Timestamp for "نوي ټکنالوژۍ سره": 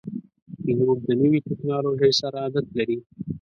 1.21-2.37